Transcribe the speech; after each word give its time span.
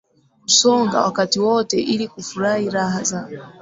kusonga 0.45 1.01
wakati 1.01 1.39
wote 1.39 1.81
ili 1.81 2.07
kufurahi 2.07 2.69
raha 2.69 3.03
za 3.03 3.29